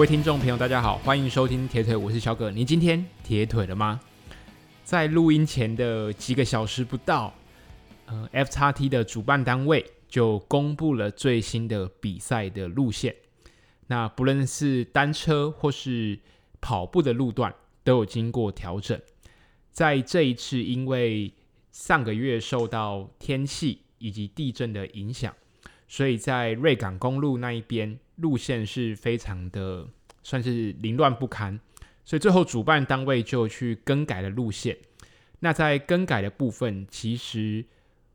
[0.00, 2.50] 各位听众朋友，大家好，欢迎收听铁腿，我是小葛。
[2.50, 4.00] 你今天铁腿了吗？
[4.82, 7.34] 在录音前的几个小时不到，
[8.06, 13.14] 呃，FXT 的主办单位就公布了最新的比赛的路线。
[13.88, 16.18] 那不论是单车或是
[16.62, 17.54] 跑步的路段，
[17.84, 18.98] 都有经过调整。
[19.70, 21.30] 在这一次，因为
[21.72, 25.34] 上个月受到天气以及地震的影响，
[25.86, 27.98] 所以在瑞港公路那一边。
[28.16, 29.88] 路线是非常的
[30.22, 31.58] 算是凌乱不堪，
[32.04, 34.76] 所以最后主办单位就去更改了路线。
[35.40, 37.64] 那在更改的部分，其实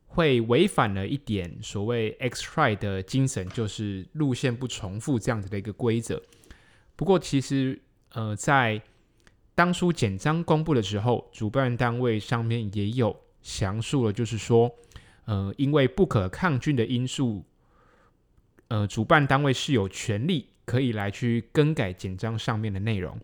[0.08, 6.22] 会违反了一点所谓 XTRAI 的精神，就是路线不重复这样子的一个规则。
[6.96, 7.82] 不过，其实
[8.14, 8.82] 呃，在
[9.56, 14.74] 当初简章公布的时候，主办单位上面也有详述了，就是说，
[15.26, 17.44] 呃，因为不可抗拒的因素。
[18.68, 23.18] 呃，主办单位是有权利可以来去更改简章上面的内容。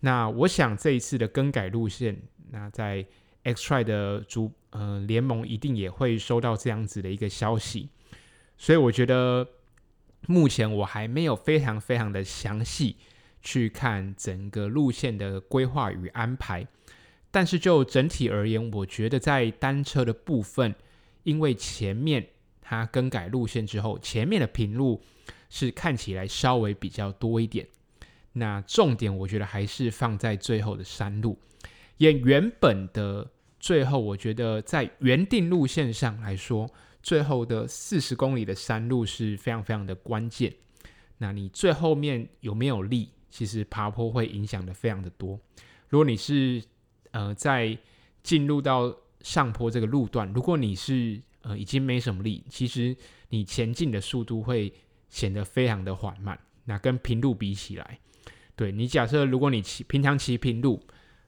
[0.00, 2.20] 那我想这一次的更改路线，
[2.50, 3.06] 那在
[3.44, 7.88] XTRAI 的主呃联盟一定也会收到这样子的一个消息。
[8.58, 9.46] 所以我觉得
[10.26, 12.96] 目前我还没有非常非常的详细
[13.40, 16.66] 去看整个路线的规划与安排。
[17.30, 20.74] 但是就整体而言，我觉得在单车的部分，
[21.22, 22.26] 因为前面。
[22.64, 25.02] 它更改路线之后，前面的平路
[25.52, 27.68] 是看起来稍微比较多一点。
[28.32, 31.38] 那重点我觉得还是放在最后的山路，
[31.98, 36.66] 也原本的最后，我觉得在原定路线上来说，
[37.02, 40.50] 最后的四十公里的山路是非常非常的关键。
[41.18, 43.10] 那你最后面有没有力？
[43.28, 45.38] 其实爬坡会影响的非常的多。
[45.88, 46.62] 如果你是
[47.10, 47.76] 呃在
[48.22, 52.96] 进入到上坡这个路段，如果你是呃，已经没什么力，其实
[53.28, 54.72] 你前进的速度会
[55.12, 56.36] 显得非常的缓慢。
[56.64, 58.00] 那跟平路比起来，
[58.56, 60.84] 对，你假设如果你骑平常骑平路，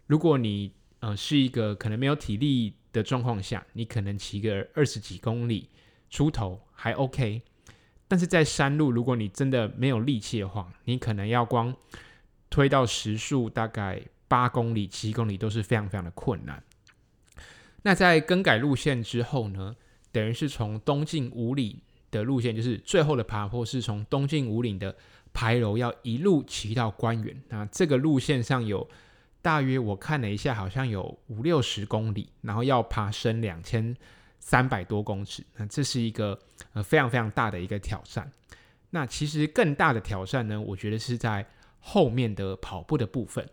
[0.07, 5.69] 如果你呃是一个可能没有体力的状况下，你可能骑个二十几公里
[6.11, 7.43] 出头还 OK。
[8.09, 11.75] 但是在山路，如果你真的没有力气的话，你可能要光
[12.49, 16.63] 推到时速大概八公里、七公里都是非常非常的困难。
[17.83, 19.77] 那在更改路线之后呢？
[20.13, 21.83] 等于是从东进五里
[22.19, 24.95] 的路线，就是最后的爬坡是从东进五岭的
[25.33, 27.43] 牌楼要一路骑到官园。
[27.49, 28.89] 那这个路线上有
[29.43, 33.95] 大约我看了一下，好像有五六十公里，然后要爬升两千
[34.39, 35.45] 三百多公尺。
[35.57, 36.39] 那这是一个
[36.73, 38.31] 呃非常非常大的一个挑战。
[38.91, 41.45] 那其实更大的挑战呢，我觉得是在
[41.81, 43.47] 后面的跑步的部分。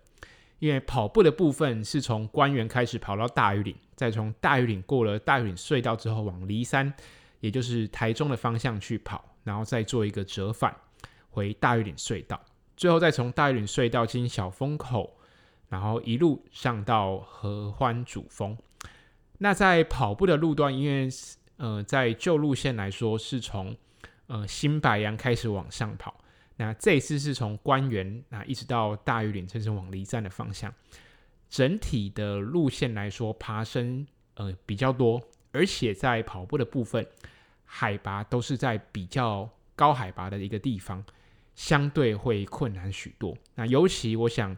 [0.59, 6.93] 因为跑步的部分是从官园开始跑到大禹岭，再从大禹岭过了大禹岭隧道之后往骊山，
[7.41, 10.73] 也就是台中的方向去跑，然后再做一个折返
[11.29, 12.41] 回大禹岭隧道，
[12.77, 15.17] 最后再从大禹岭隧道经小风口，
[15.67, 18.57] 然后一路上到合欢主峰。
[19.39, 21.09] 那在跑步的路段，因为
[21.57, 23.75] 呃在旧路线来说是从
[24.27, 26.15] 呃新白杨开始往上跑。
[26.57, 30.71] 那这次是从官园那一直到大禹岭，这是往离站的方向。
[31.49, 35.19] 整体的路线来说，爬升呃比较多，
[35.51, 37.05] 而且在跑步的部分，
[37.65, 41.03] 海拔都是在比较高海拔的一个地方，
[41.55, 43.37] 相对会困难许多。
[43.55, 44.55] 那尤其我想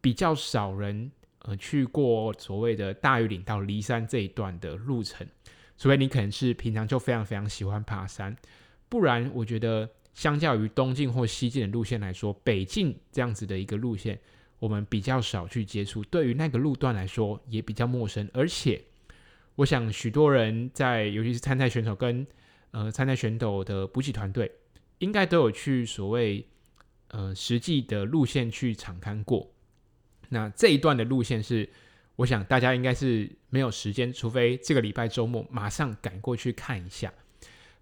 [0.00, 5.26] 比较少人呃去过所谓的大禹岭到骊山这一段的路程，
[5.78, 8.36] 除非你可能是平常就非常非常喜欢爬山，
[8.88, 9.88] 不然我觉得。
[10.14, 14.16] 相较于东进或西进的路线来说，北进这样子的一个路线，
[14.60, 16.04] 我们比较少去接触。
[16.04, 18.30] 对于那个路段来说，也比较陌生。
[18.32, 18.80] 而且，
[19.56, 22.26] 我想许多人在，尤其是参赛选手跟
[22.72, 24.50] 呃参赛选手的补给团队，
[24.98, 26.46] 应该都有去所谓
[27.08, 29.50] 呃实际的路线去场勘过。
[30.28, 31.68] 那这一段的路线是，
[32.16, 37.12] 我想大家应该是没有时间，除非这个礼拜周末马上赶过去看一下。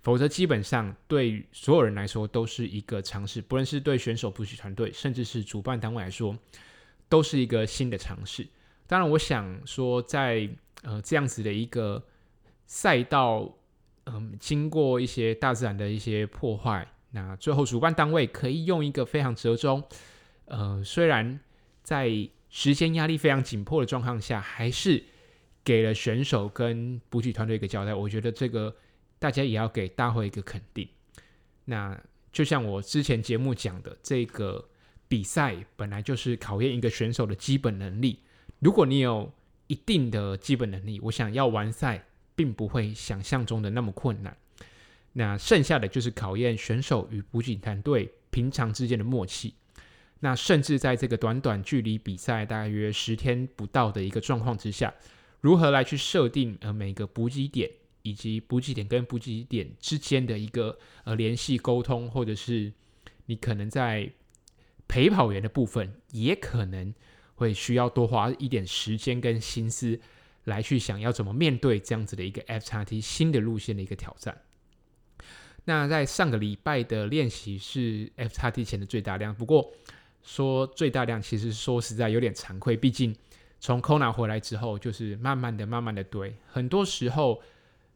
[0.03, 6.37] 否则，基本上对所有人来说都是一个尝试，不论是对选手、补给团队，甚至是主办单位来说，
[7.09, 8.45] 都是一个新的尝试。
[8.89, 10.49] 当然，我想说，在
[10.83, 12.05] 呃这样子的一个
[12.67, 13.53] 赛道，
[14.05, 19.83] 嗯、经过一些大自然的一些破坏，那最后主办单位可以用一个非常折中，
[20.45, 21.41] 呃，虽然
[21.83, 22.11] 在
[22.51, 25.03] 时间压力非常紧迫的状况下，还是
[25.65, 27.93] 给了选手跟补给团队一个交代。
[27.95, 28.75] 我觉得这个。
[29.23, 30.89] 大家也要给大会一个肯定。
[31.67, 31.97] 那
[32.33, 34.69] 就像我之前节目讲的，这个
[35.07, 38.19] 比赛本来就是考验一个选手的基本能力。
[38.59, 39.33] 如果你有
[39.73, 42.05] 一定的基本能力，我想要完赛
[42.35, 44.37] 并不会想象中的那么困难。
[45.15, 49.55] 那剩下的就是考验选手与补给团队平常之间的默契。
[50.21, 54.93] 那甚至在这个短短距离比赛大约十天不到的一个状况之下，
[55.41, 57.71] 如何来去设定呃每个补给点
[58.03, 62.75] 以及补给点跟补给点之间的一个呃联系沟通，或者是
[63.25, 64.13] 你可能在
[64.87, 66.95] 陪跑员的部分，也可能
[67.43, 70.01] 会需要多花一点时间跟心思
[70.45, 74.41] 来去想要怎么面对这样子的一个 FXT 新的路线的一个挑战。
[75.65, 79.73] 那在上个礼拜的练习是 FXT 前的最大量，不过。
[80.25, 83.13] 说最大量，其实说实在有点惭愧，毕竟
[83.59, 86.33] 从 Kona 回来之后，就是慢慢的、慢慢的堆。
[86.47, 87.43] 很多时候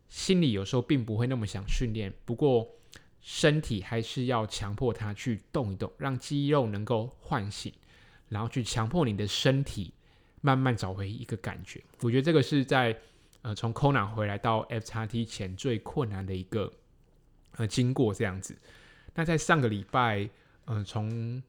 [0.09, 2.69] 心里有时候并不会那么想训练，不过
[3.21, 7.73] 身体还是要强迫他去动一动，让肌肉能够唤醒，
[8.28, 9.93] 然后去强迫你的身体
[10.40, 11.82] 慢慢找回一个感觉。
[12.00, 12.96] 我觉得这个是在
[13.43, 16.73] 呃从 Kona 回来到 FXT 前最困难的一个
[17.56, 18.56] 呃经过这样子。
[19.14, 20.28] 那在上个礼拜，
[20.67, 21.43] 呃从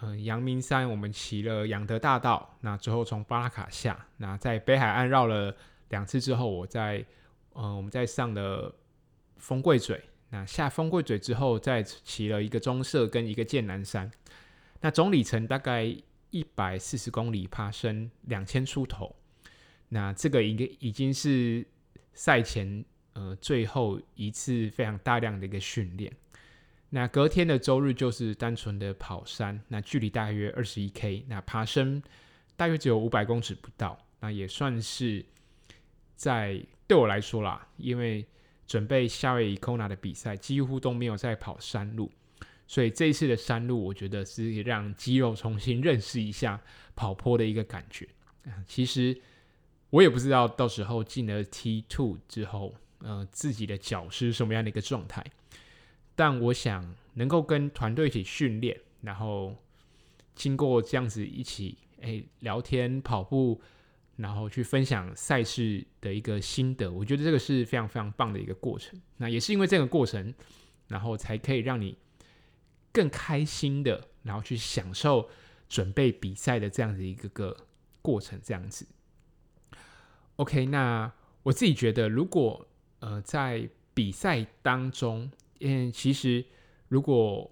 [0.00, 5.52] 嗯，阳明山我们骑了仰德大道，那之后从巴拉卡下，那在北海岸绕了
[5.88, 7.04] 两次之后，我在
[7.54, 8.72] 嗯，我们在上了
[9.38, 10.00] 风柜嘴，
[10.30, 14.08] 那下风柜嘴之后，再骑了一个中社跟一个剑南山，
[14.80, 15.84] 那总里程大概
[16.30, 19.14] 一百四十公里，爬升两千出头，
[19.88, 21.66] 那这个应该已经是
[22.12, 22.84] 赛前
[23.14, 26.12] 呃最后一次非常大量的一个训练。
[26.90, 32.02] 那隔天的周日就是单纯的跑山，那距离大约二十一 K，那爬升
[32.56, 35.24] 大约只有五百公尺不到，那也算是
[36.16, 38.26] 在对我来说啦，因为
[38.66, 42.10] 准备夏威夷 Kona 的比赛，几乎都没有在跑山路，
[42.68, 46.60] 所以这一次的山路，我觉得是让肌肉重新认识一下
[46.94, 48.06] 跑坡的一个感觉。
[48.66, 49.18] 其实
[49.90, 55.24] 我也不知道到时候进了 T two 之后，呃，自己的脚是什么样的一个状态。
[56.14, 59.56] 但我想能够跟团队一起训练，然后
[60.34, 63.60] 经过这样子一起诶、聊天、跑步，
[64.16, 69.00] 然后去分享赛事的一个心得，我觉得这个是非常非常棒的一个过程。
[69.16, 70.34] 那也是因为这个过程，
[70.88, 71.96] 然后才可以让你
[72.92, 75.28] 更开心的，然后去享受
[75.68, 77.56] 准备比赛的这样子一个个
[78.02, 78.40] 过程。
[78.42, 78.86] 这样子
[80.36, 80.66] ，OK。
[80.66, 81.12] 那
[81.42, 82.66] 我自己觉得，如果
[83.00, 85.30] 呃在比赛当中，
[85.60, 86.44] 嗯，其实
[86.88, 87.50] 如果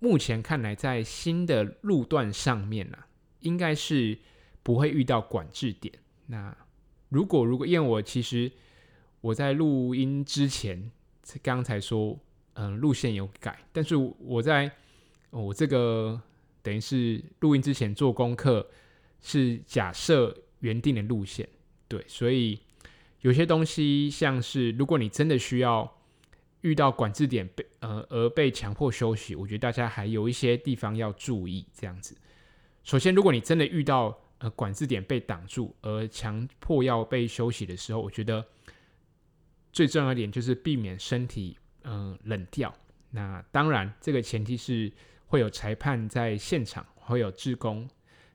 [0.00, 3.08] 目前看来，在新的路段上面呢、啊，
[3.40, 4.18] 应该是
[4.62, 5.92] 不会遇到管制点。
[6.26, 6.56] 那
[7.08, 8.52] 如果如果因为我其实
[9.20, 10.90] 我在录音之前
[11.42, 12.18] 刚才说，
[12.58, 14.70] 嗯，路线有改，但是我在
[15.30, 16.20] 我这个
[16.62, 18.68] 等于是录音之前做功课，
[19.22, 21.48] 是假设原定的路线，
[21.88, 22.60] 对，所以
[23.20, 25.94] 有些东西像是如果你真的需要。
[26.62, 31.64] 遇到管制点被呃而被强迫休息，我觉得大家还有一些地方要注意。
[31.72, 32.16] 这样子，
[32.82, 38.44] 首先，如果你真的遇到呃管制点被挡住而强迫要被休息的时候，我觉得
[39.72, 42.74] 最重要一点就是避免身体嗯、冷掉。
[43.10, 44.92] 那当然，这个前提是
[45.26, 47.88] 会有裁判在现场，会有志工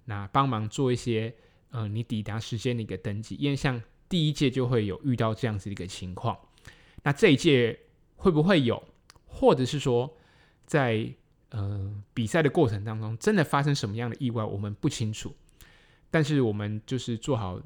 [0.06, 1.34] 那帮忙做一些
[1.72, 3.36] 呃你抵达时间的一个登记。
[3.36, 6.38] 因为像第一届就会有遇到这样子的一个情况，
[7.04, 7.80] 那这一届。
[8.16, 8.82] 会不会有，
[9.26, 10.10] 或者是说
[10.66, 11.14] 在，在
[11.50, 15.36] 呃比赛的过程当中，真的发生什么样的意外，我们不清楚。
[16.10, 17.62] 但是我们就是做好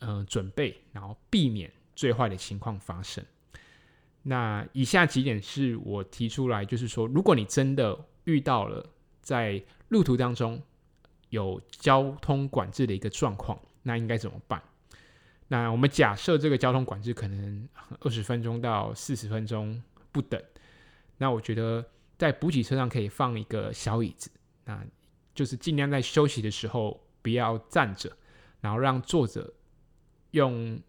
[0.00, 3.24] 呃准备，然后避免最坏的情况发生。
[4.28, 8.84] 那以下几点是我提出来，就是说，如果你真的遇到了
[9.22, 10.60] 在路途当中
[11.28, 14.60] 有交通管制的一个状况，那应该怎么办？
[15.46, 17.68] 那我们假设这个交通管制可能
[18.00, 19.80] 二十分钟到四十分钟
[20.10, 20.42] 不等，
[21.18, 21.84] 那我觉得
[22.18, 24.28] 在补给车上可以放一个小椅子，
[24.64, 24.84] 那
[25.36, 28.10] 就是尽量在休息的时候不要站着，
[28.60, 29.54] 然后让坐着
[30.32, 30.80] 用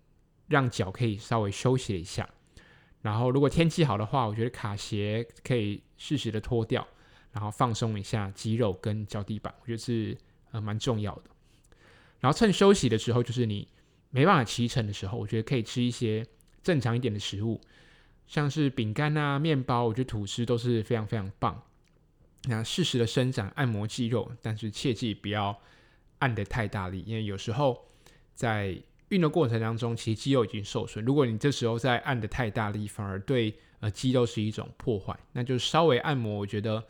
[0.48, 2.28] 让脚可以稍微休息一下。
[3.08, 6.86] 然后如果天气好的话，我觉得卡鞋可以适时的脱掉，
[7.32, 10.18] 然后放松一下肌肉跟脚底板，我觉得是
[10.52, 11.24] 呃蛮重要的。
[12.20, 13.68] 然后趁休息的时候，就是你。
[14.10, 16.26] 没办法骑乘的时候，我觉得可以吃一些
[16.64, 17.60] 正常一点的食物，
[18.26, 21.62] 像是饼干啊、面包，我觉得吐司都是非常非常棒。
[22.46, 25.60] 那适时的伸展、按摩肌肉，但是切记不要
[26.20, 27.86] 按得太大力，因为有时候
[28.34, 31.04] 在运动过程当中，其实肌肉已经受损。
[31.06, 35.18] 如果你这时候再按得太大力，反而对呃肌肉是一种破坏。
[35.32, 36.84] 那就稍微按摩，我觉得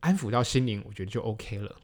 [0.00, 1.76] 安抚到心灵，我觉得就 OK 了。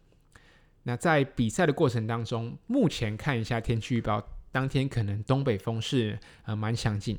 [0.83, 7.19] 那在比赛的过程当中，目前看一下天气预报，当天可能东北风是呃蛮强劲，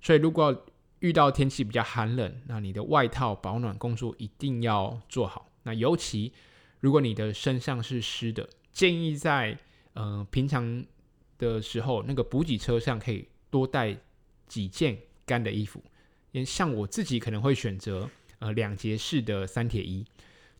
[0.00, 0.66] 所以如果
[1.00, 5.50] 遇到天气比较寒冷，那你的外套保暖工作一定要做好。
[5.62, 6.32] 那尤其
[6.80, 9.56] 如果你的身上是湿的，建议在
[9.94, 10.84] 呃平常
[11.38, 13.96] 的时候，那个补给车上可以多带
[14.46, 15.82] 几件干的衣服。
[16.32, 18.08] 因为像我自己可能会选择
[18.40, 20.04] 呃两节式的三铁衣，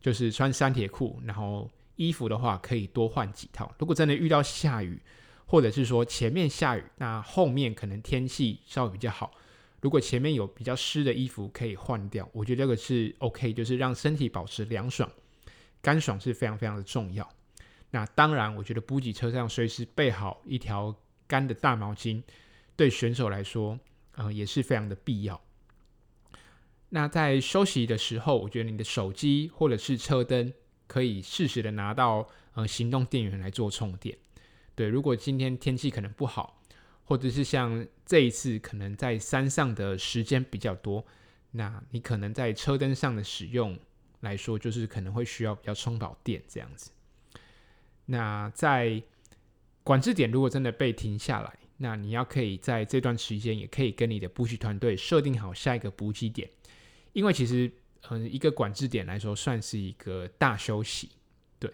[0.01, 3.71] 就是穿三铁裤，然后衣服的话可以多换几套。
[3.77, 4.99] 如果真的遇到下雨，
[5.45, 9.31] 或者是说前面下雨，那后面可能天气稍微比较好。
[9.81, 15.09] 如果前面有比较湿的衣服可以换掉，我觉得这个是 OK，就是让身体保持凉爽、
[15.81, 17.27] 干爽是非常非常的重要。
[17.91, 20.95] 那当然，我觉得补给车上随时备好一条
[21.27, 22.23] 干的大毛巾，
[22.75, 23.79] 对选手来说，
[24.15, 25.39] 呃，也是非常的必要。
[26.89, 30.53] 那在休息的时候，我觉得你的手机或者是车灯
[30.87, 34.17] 可以适时的拿到呃行动电源来做充电。
[34.75, 36.55] 对，如果今天天气可能不好。
[37.05, 41.03] 或者是像这一次可能在山上的时间比较多，
[41.49, 43.75] 那你可能在车灯上的使用
[44.19, 46.91] 来说，就是可能会需要比较充饱电这样子。
[48.11, 49.01] 那在
[49.83, 56.49] 管制点如果真的被停下来，那你要可以在这段时间也可以跟你的补给团队设定好下一个补给点，
[57.13, 57.71] 因为其实
[58.09, 61.09] 嗯一个管制点来说算是一个大休息，
[61.59, 61.71] 对，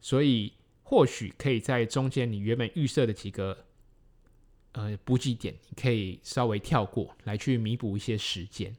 [0.00, 0.52] 所以
[0.82, 3.64] 或许可以在中间你原本预设的几个。
[4.78, 8.76] 呃，补给点你可以稍微跳过来去弥补一些时间。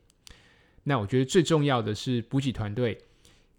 [0.84, 2.96] 那我觉得最重要的是补给团队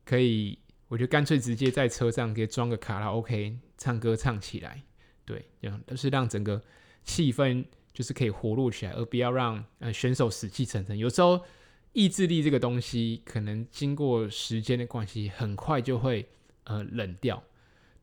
[0.04, 0.57] 可以，
[0.88, 4.83] 我就干脆直接在车上给装个卡拉 OK，唱歌唱起来，
[5.25, 6.62] 对，这样就是让整个
[7.04, 10.97] 气氛就是可以活络起来，而不要让呃选手死气沉沉。
[10.97, 11.45] 有时候
[11.92, 16.26] 意志力这个东西，可能经过时间的关系，很快就会
[16.64, 17.42] 呃冷掉。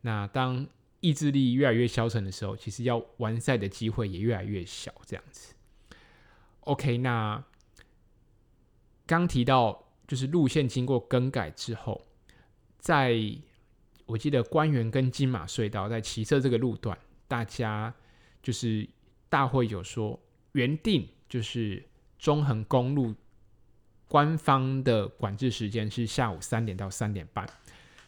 [0.01, 0.67] 那当
[0.99, 4.93] 意志力越来越消沉的时候，其实要完赛的机会也越来越小。
[5.05, 5.53] 这样子
[6.61, 7.43] ，OK，那
[9.07, 12.04] 刚提到就是路线经过更改之后，
[12.85, 13.19] 在
[14.05, 16.95] 我记得官员跟金马隧道在骑车这个路段，
[17.27, 17.91] 大家
[18.43, 18.87] 就是
[19.27, 20.19] 大会有说
[20.51, 21.83] 原定就是
[22.19, 23.15] 中横公路
[24.07, 27.49] 官方的管制时间是下午三点到三点半，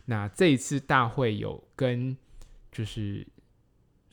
[0.06, 2.16] 那这一次大会有跟
[2.72, 3.26] 就是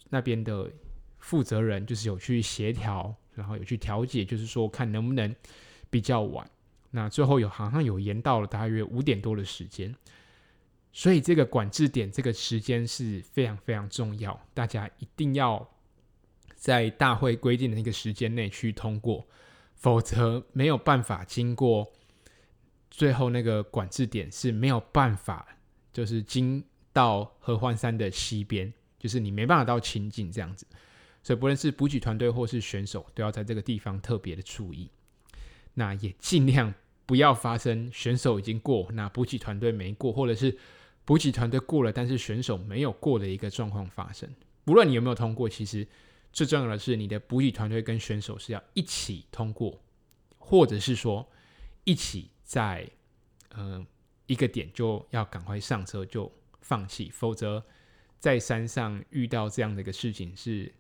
[0.09, 0.73] 那边的
[1.19, 5.37] 负责人，就是有去协调，然后有去调解，就是说看能不能
[5.91, 6.51] 比较晚。
[6.93, 9.95] 那最后有好像有延到了大约五点多的时间，
[10.95, 15.69] 所以这个管制点这个时间是非常非常重要，大家一定要
[16.55, 19.27] 在大会规定的那个时间内去通过，
[19.75, 21.93] 否则没有办法经过
[22.91, 25.59] 最后那个管制点是没有办法，
[25.93, 26.65] 就是经。
[26.95, 30.65] 到合欢山的西边，就是你没办法到清境这样子，
[31.25, 34.89] 所以不论是补给团队或是选手，都要在这个地方特别的注意。
[35.75, 36.73] 那也尽量
[37.05, 40.57] 不要发生选手已经过，那补给团队没过，或者是
[41.05, 44.29] 补给团队过了，但是选手没有过的一个状况发生。
[44.65, 45.87] 不论你有没有通过，其实
[46.33, 49.81] 最重要的是你的补给团队跟选手是要一起通过，
[50.39, 51.29] 或者是说
[51.85, 52.89] 一起在
[53.51, 53.87] 呃
[54.27, 56.31] 一个点就要赶快上车就。
[56.67, 57.63] 放弃，否则
[58.19, 60.73] 在山上遇到这样的一个事情是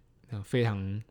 [0.43, 1.03] 非常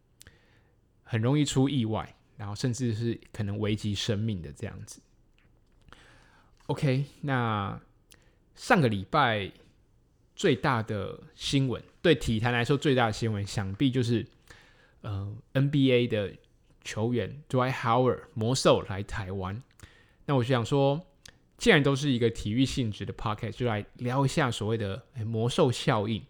[1.04, 5.00] 很容易出意外，然后甚至是可能危及生命的这样子。
[6.66, 7.80] OK，那
[8.56, 9.52] 上个礼拜
[10.36, 14.26] 最大的新闻，对体坛来说最大的新闻，想必就是
[15.02, 16.34] 呃 NBA 的
[16.84, 19.62] 球员 Dwight Howard 魔兽来台湾。
[20.26, 21.06] 那我就想说。
[21.56, 26.22] 既然都是一个体育性质的 pocket，就来聊一下所谓的魔兽效应。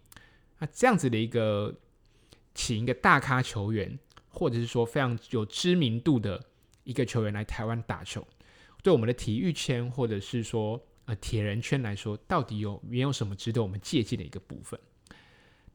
[0.58, 1.74] 那这样子的一个
[2.54, 6.40] 请一个大咖球员，或者是说非常有知名度的
[6.84, 8.24] 一个球员来台湾打球，
[8.84, 14.78] 对我们的体育圈或者是说呃铁人圈来说，到底有没有什么值得我们借鉴的一个部分？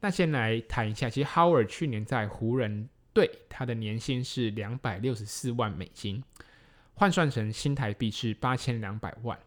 [0.00, 6.22] 那先来谈一下，其实 Howard 去年在湖人队，他的年薪是两百六十四万美金。
[6.94, 9.38] 换算成新台币是八千两百万。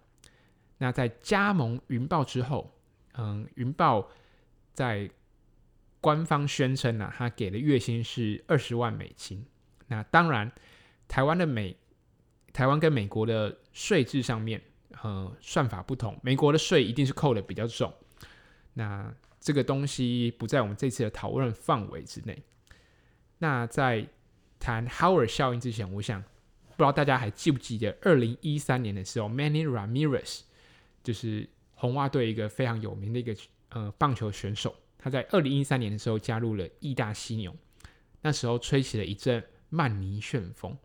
[0.80, 2.74] 那在加盟云豹之后，
[3.14, 4.10] 嗯，云豹
[4.74, 5.10] 在
[6.02, 9.46] 官方宣称呢、他给的月薪是二十万美金。
[9.88, 10.52] 那当然，
[11.08, 11.78] 台湾的美，
[12.52, 14.60] 台湾跟美国的税制上面，
[15.02, 16.20] 呃、算法不同。
[16.22, 17.92] 美国的税一定是扣的比较重。
[18.74, 22.44] 那这个东西不在我们这次的讨论范围之内。
[23.40, 24.08] 那在
[24.60, 26.24] 谈 Howard 效应之前，我想。
[26.76, 30.40] 不知道大家还记不记得，二零一三年的时候，Manny Ramirez
[31.04, 33.36] 就是红袜队一个非常有名的一个
[33.70, 34.76] 呃棒球选手。
[34.98, 37.56] 他在二零一三年的时候加入了义大犀牛，
[38.24, 40.76] 那时候吹起了一阵曼尼旋风。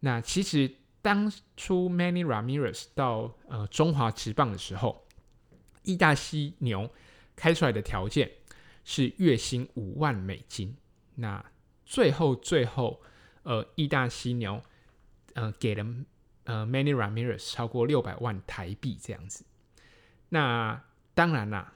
[0.00, 0.68] 那其实
[1.02, 5.06] 当初 Many Ramirez 到呃中华职棒的时候，
[5.82, 6.90] 义大犀牛
[7.34, 8.30] 开出来的条件
[8.84, 10.76] 是月薪五万美金。
[11.14, 11.44] 那
[11.84, 13.00] 最后最后，
[13.42, 14.62] 呃，义大犀牛
[15.34, 15.86] 呃给了
[16.44, 19.44] 呃 Many Ramirez 超过六百万台币这样子。
[20.28, 20.82] 那
[21.14, 21.72] 当然啦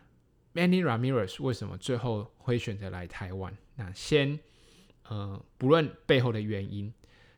[0.55, 3.57] ，Many Ramirez 为什么最后会选择来台湾？
[3.77, 4.39] 那先
[5.09, 6.93] 呃不论背后的原因，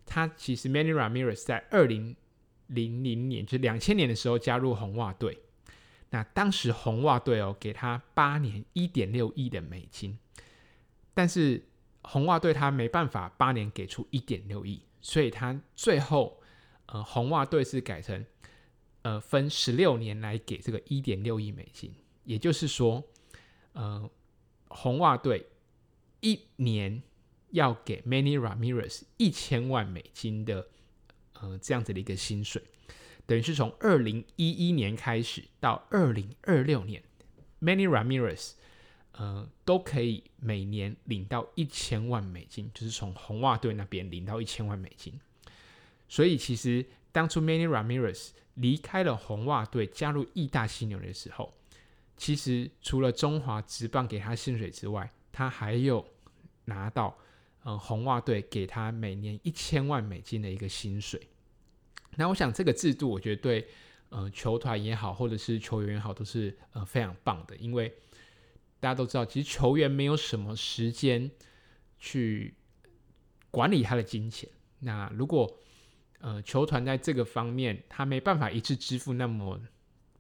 [0.06, 2.16] 他其实 Manny Ramirez 在二零
[2.68, 5.38] 零零年，就两千年的时候加入红袜队。
[6.10, 10.16] 那当时红袜队哦给他八年一点六亿的美金，
[11.12, 11.66] 但是
[12.02, 16.40] 红袜队他没办法八年给出一点六亿，所以他最后
[16.86, 18.25] 呃红袜队是改成
[19.02, 23.02] 呃分十六年来给这个一点六亿美金，也就是说
[23.72, 24.08] 呃
[24.68, 25.44] 红袜队
[26.20, 27.02] 一年
[27.56, 30.68] 要给 Many Ramirez 一千万美金的
[31.40, 32.62] 呃这样子的一个薪水。
[33.25, 37.02] 等于是从二零一一年开始到二零二六年
[37.60, 38.52] ，Many Ramirez，
[39.12, 45.18] 呃，都可以每年领到一千万美金，就是从红袜队那边领到一千万美金。
[46.08, 51.52] 所以其实当初 Manny Ramirez 离开了红袜队，加入义大犀牛的时候，
[52.16, 56.06] 其实除了中华职棒给他薪水之外，他还有
[56.66, 57.18] 拿到
[57.66, 61.20] 呃红袜队给他每年一千万美金的一个薪水。
[62.14, 63.66] 那我想这个制度，我觉得对
[64.11, 67.56] 呃球团也好，或者是球员也好，都是呃非常棒的。
[67.56, 67.92] 因为
[68.78, 71.28] 大家都知道，其实球员没有什么时间
[71.99, 72.54] 去
[73.50, 74.49] 管理他的金钱。
[74.78, 75.58] 那如果
[76.20, 79.61] 呃球团在这个方面他没办法一次支付那么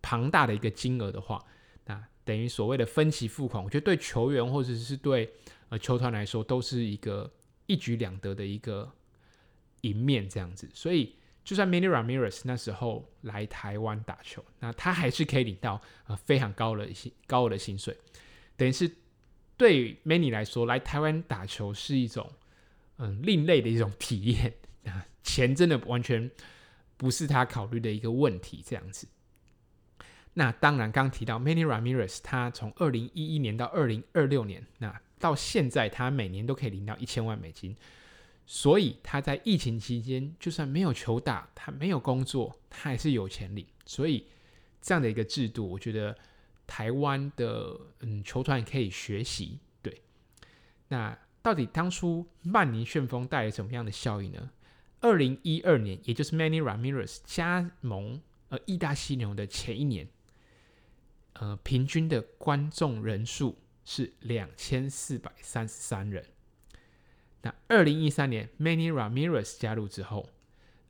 [0.02, 1.44] 庞大的一个金额的话，
[1.84, 5.32] 那等于所谓的分期付款，我觉得对球员或者是对
[5.68, 7.32] 呃球团来说，都是一个
[7.66, 8.90] 一举两得的一个
[9.82, 10.68] 赢面这样子。
[10.72, 11.14] 所以。
[11.46, 17.96] 就算 Many Ramirez 那时候来台湾打球，那他还是可以领到呃非常高的薪高额的薪水，
[18.56, 18.90] 等于是
[19.56, 22.28] 对 Many 来说，来台湾打球是一种
[22.96, 24.52] 嗯另类的一种体验
[24.86, 26.28] 啊，钱真的完全
[26.96, 29.06] 不是他考虑的一个问题这样子。
[30.34, 37.76] 那当然，刚提到 Manny Ramirez，他从二零一一年到二零二六年，那到现在他每年都可以领到一千万美金。
[38.48, 43.66] 所以他在疫情期间，就算没有球打，他没有工作，他还是有钱领。
[43.84, 44.24] 所以
[44.80, 46.16] 这样的一个制度，我觉得
[46.64, 49.58] 台湾的嗯球团可以学习。
[49.82, 50.00] 对，
[50.86, 54.50] 那到底当初曼尼旋风带来什么样的效应呢？
[55.00, 60.08] 二零一二年，也就是 Manny Ramirez 加盟呃意大犀牛的前一年，
[61.32, 66.22] 呃，平均的观众人数是两千四百三十三人。
[67.40, 70.28] 那二零一三年，Many Ramirez 加入之后，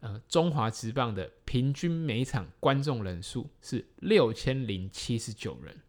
[0.00, 5.82] 呃，中华职棒的平均每场观众人数是六千零七十九人。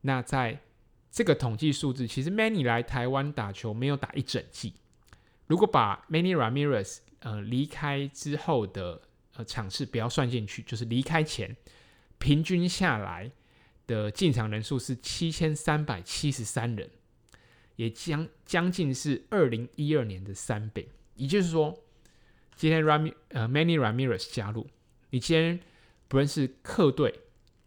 [0.00, 0.62] 那在
[1.10, 4.74] 这个统计数字，其实 Many 来台湾打球没有打一整季。
[5.46, 9.02] 如果把 Many Ramirez 呃离开之后的
[9.34, 11.54] 呃场次不要算进去，就是离开前
[12.18, 13.30] 平均下来
[13.90, 16.88] 的进场人数是七千三百七十三人。
[17.76, 21.82] 也将将近是二零一二年的三倍，也就是说，
[22.54, 24.68] 今天 Rami 呃 Manny Ramirez 加入，
[25.08, 25.58] 你今天
[26.06, 27.20] 不论是客队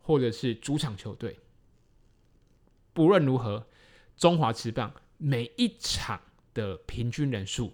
[0.03, 1.39] 或者是主场球队，
[2.93, 3.65] 不论如何，
[4.15, 6.21] 中华职棒每一场
[6.53, 7.73] 的平均人数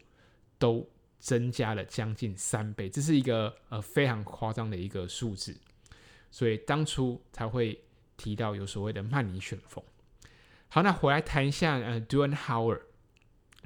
[0.58, 5.60] 都增加了将近三倍，这是一个呃非常夸张的一个数字，
[6.32, 7.84] 所以当初才会
[8.20, 9.82] 提到有所谓的曼尼旋风。
[10.68, 12.82] 好，那回来谈一下呃，Dwan Howard。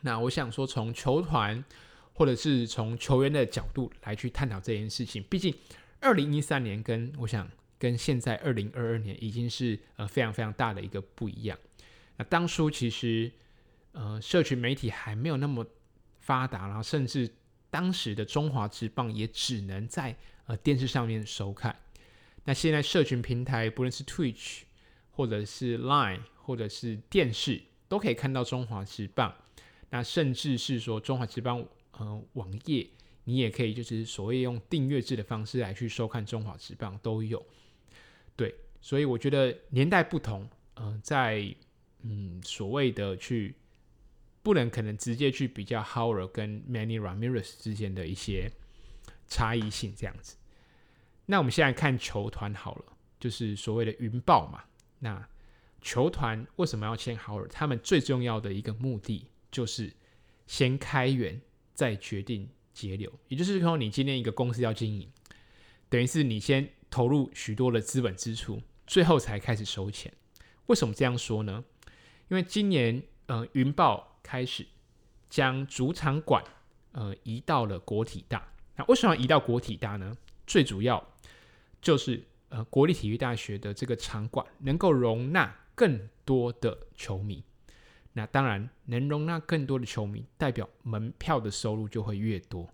[0.03, 1.65] 那我想说，从球团
[2.13, 5.21] 或者是从球员的角度来去探讨这件事情。
[5.23, 5.53] 毕竟，
[5.99, 11.57] 二零一三年跟我想跟现在二零二二年已经是呃非常非常大的一个不一样。
[12.17, 13.31] 那当初其实
[13.93, 15.65] 呃，社群媒体还没有那么
[16.19, 17.29] 发达，然后甚至
[17.69, 21.75] 当时的中华职棒也只能在呃电视上面收看。
[22.45, 24.61] 那现在社群平台，不论是 Twitch
[25.11, 26.21] 或者是 Line。
[26.45, 29.33] 或者是电视都可以看到中华职棒，
[29.91, 32.85] 那甚至是说中华职棒呃网页，
[33.23, 37.41] 你也可以就是所谓用订阅制的方式来去收看中华职棒都有。
[38.35, 41.55] 对，所以我觉得年代不同，呃，在
[42.01, 43.55] 嗯所谓的去
[44.41, 48.51] 不能可能直接去比较 Howard 跟 Many Ramirez 之间的一些
[49.29, 50.35] 差异性这样子。
[51.25, 52.85] 那我们现在看球团好了，
[53.19, 54.63] 就是所谓的云豹嘛，
[54.99, 55.27] 那。
[55.85, 59.91] 球团为什么要签豪尔他们最重要的一个目的就是
[60.47, 61.41] 先开源，
[61.73, 63.11] 再决定节流。
[63.27, 65.11] 也就是说，你今天一个公司要经营，
[65.89, 70.13] 等于是你先投入许多的资本支出，最后才开始收钱。
[70.67, 71.65] 为什么这样说呢？
[72.29, 74.65] 因为今年呃云豹开始
[75.29, 76.41] 将主场馆
[76.93, 78.47] 呃移到了国体大。
[78.77, 80.15] 那为什么要移到国体大呢？
[80.47, 81.05] 最主要
[81.83, 87.43] 就是呃国立体育大学的这个场馆能够容纳更多的球迷。
[88.13, 92.69] 那当然，能容纳更多的球迷，代表门票的收入就会越多。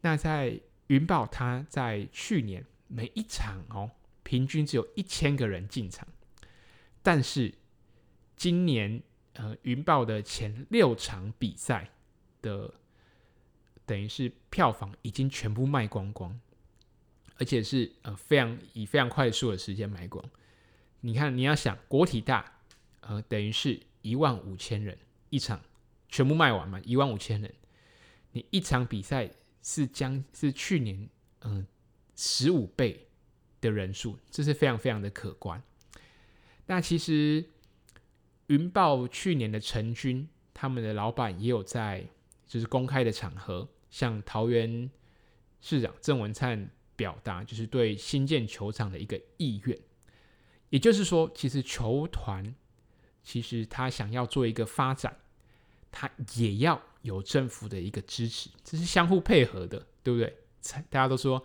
[0.00, 3.90] 那在云豹，它在去年每一场哦，
[4.22, 6.06] 平均只有一千个人进场，
[7.02, 7.52] 但是
[8.36, 9.02] 今年
[9.32, 11.90] 呃，云豹的前六场比赛
[12.40, 12.72] 的，
[13.84, 16.38] 等于是票房已经全部卖光光，
[17.38, 20.24] 而且是呃非常以非常快速的时间买光。
[21.00, 22.60] 你看，你要想国体大，
[23.00, 23.80] 呃，等于是。
[24.02, 24.96] 一万五千人
[25.30, 25.60] 一场，
[26.08, 26.80] 全部卖完嘛？
[26.84, 27.52] 一万五千人，
[28.30, 29.28] 你一场比赛
[29.64, 31.08] 是将是去年
[31.40, 31.66] 嗯
[32.14, 33.08] 十五倍
[33.60, 35.60] 的人数，这是非常非常的可观。
[36.66, 37.44] 那其实
[38.46, 42.06] 云豹去年的成军，他们的老板也有在
[42.46, 44.88] 就是公开的场合像桃园
[45.60, 49.78] 市长郑文灿表达，就是对新建球场的一个意愿。
[50.70, 52.54] 也就是说，其实球团。
[53.28, 55.16] 其实他想要做一个发展，
[55.90, 60.32] 他也要有政府的一个支持，这是相互配合的，对不对？
[60.88, 61.44] 大家都说，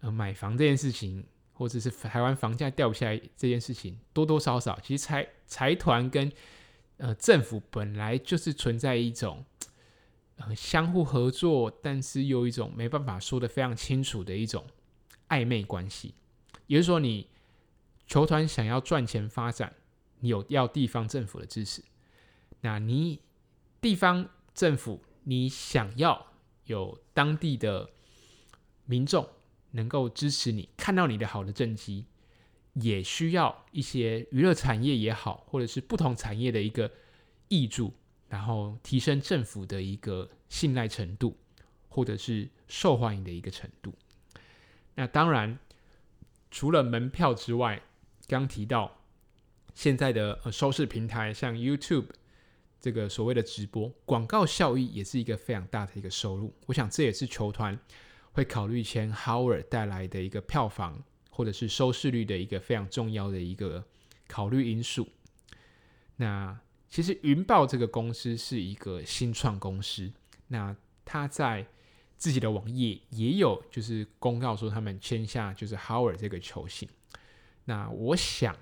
[0.00, 6.32] 呃，买房这件事情，或者是台湾房价掉不下来这件事情，多多少少，其实财财团跟
[6.96, 9.44] 呃政府本来就是存在一种
[10.38, 14.64] 呃相互合作，但是又一种没办法说得非常清楚的一种
[15.28, 16.14] 暧昧关系。
[16.66, 17.28] 也就是说，你
[18.06, 19.74] 球团想要赚钱发展。
[20.20, 21.80] 你有要地方政府的支持，
[22.62, 23.20] 那你
[23.80, 26.32] 地方政府你想要
[26.64, 27.88] 有当地的
[28.84, 29.24] 民众
[29.70, 32.04] 能够支持你，看到你的好的政绩，
[32.72, 36.90] 也需要一些娱乐产业也好，或者是不同产业的一个
[37.48, 37.92] 挹注，
[38.28, 41.36] 然后提升政府的一个信赖程度，
[41.88, 43.92] 或者是受欢迎的一个程度。
[44.94, 45.58] 那当然，
[46.50, 47.82] 除了门票之外，
[48.26, 48.94] 刚提到。
[49.74, 52.06] 现在的收视平台，像 YouTube
[52.80, 56.52] 这个所谓的直播广告效益，也是一个非常大的一个收入。
[56.66, 57.78] 我想这也是球团
[58.32, 63.84] 会考虑签 Howard 带来的一个票房或者是收视率的一个非常重要的一个
[64.26, 65.06] 考虑因素。
[66.16, 70.10] 那其实云豹这个公司是一个新创公司，
[70.48, 70.74] 那
[71.04, 71.66] 他在
[72.16, 76.88] 自己的网页也有就是公告说他们签下就是 Howard 这个球星。
[77.64, 78.56] 那我想。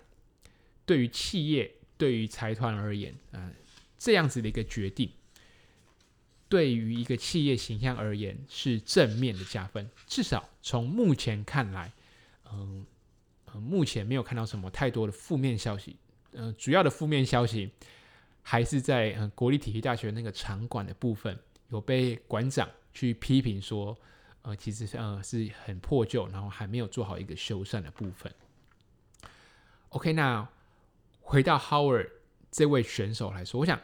[0.88, 3.52] 对于企业、对于财团而言，嗯、呃，
[3.98, 5.10] 这样子的一个决定，
[6.48, 9.90] 对于一个企业形象而言是正面的加分。
[10.06, 11.92] 至少从目前看来，
[12.52, 12.86] 嗯、
[13.54, 15.96] 目前没有看到什么太多的负面消息。
[16.34, 17.72] 嗯、呃，主要的负面消息
[18.48, 21.36] 还是在嗯、国立体育大学那个场馆的部分，
[21.70, 23.98] 有被馆长去批评说，
[24.42, 28.32] 呃，其实呃是很破旧，然后还没有做好一个修缮的部分。
[29.88, 30.48] OK，那。
[31.28, 32.08] 回到 Howard
[32.52, 33.80] 这位选手来说，我想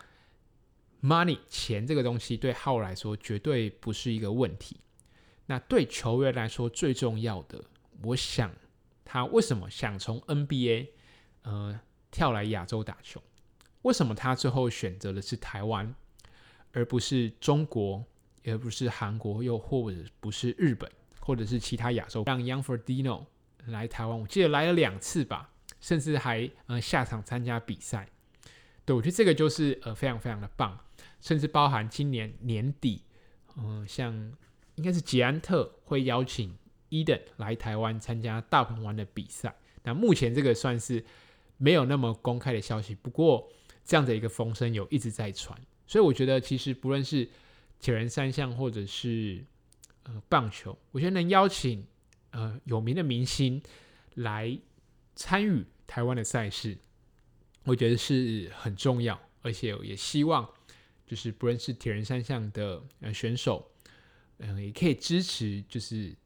[1.02, 4.76] money 钱这个东西对 Howard 来说绝对不是一个问题。
[5.46, 7.64] 那对球员来说最重要的，
[8.04, 8.54] 我想
[9.04, 10.90] 他为什么想从 NBA
[11.42, 11.80] 呃
[12.12, 13.20] 跳来亚洲打球？
[13.82, 15.94] 为什么他最后选择的是台湾，
[16.72, 18.04] 而不是中国，
[18.42, 20.90] 也不是韩国，又或者不是日本，
[21.20, 22.24] 或者是其他亚洲？
[22.26, 23.26] 让 Young Ferdino
[23.66, 25.50] 来台湾，我记得来了两次吧。
[25.80, 28.08] 甚至还呃下场参加比赛，
[28.84, 30.78] 对，我觉得这个就是呃非常非常的棒，
[31.20, 33.02] 甚至包含今年年底，
[33.56, 34.14] 嗯、像
[34.76, 36.56] 应该是捷安特会邀请
[36.90, 39.56] Eden 来台湾参加大鹏湾的比赛。
[39.82, 41.04] 那目前这个算是
[41.56, 43.50] 没有那么公开的消息，不过
[43.84, 47.28] 这样的一个风声有一直在传，所以我觉得其实不论是
[47.80, 49.44] 铁人三项或者是
[50.04, 51.86] 呃棒球，我觉得能邀请
[52.30, 53.62] 呃有名的明星
[54.14, 54.58] 来
[55.14, 55.64] 参与。
[55.84, 56.78] 台湾的赛事，
[57.64, 60.48] 我觉得是很重要，而且也希望
[61.06, 63.70] 就是不论是铁人三项的呃选手，
[64.38, 66.16] 嗯、也可以支持，就是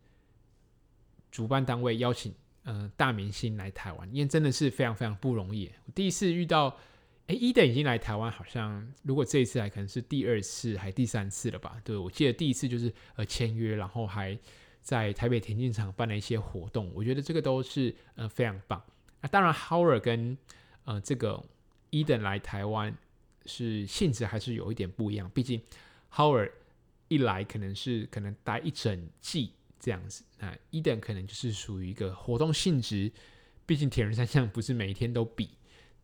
[1.33, 5.69] 主办单位邀请呃大明星来台湾，因为真的是非常非常不容易。
[5.87, 6.79] 我第一次遇到，
[7.27, 11.81] 哎伊登已经来台湾，好像如果这一次来，可能是第二次还第三次了吧？
[11.85, 14.39] 对，我记得第一次就是呃签约，然后还
[14.81, 18.81] 在台北田径场办了一些活动，我觉得这个都是呃非常棒。
[19.21, 20.39] 那当然，Howard 跟
[20.85, 21.43] 呃这个
[21.91, 22.97] 伊登来台湾
[23.45, 25.29] 是性质还是有一点不一样。
[25.35, 25.61] 毕竟
[26.13, 26.53] Howard
[27.09, 33.11] 一来可能是可能待一整季这样子，那伊登可能就是属于一个活动性质
[33.65, 35.51] 毕竟铁人三项不是每一天都比，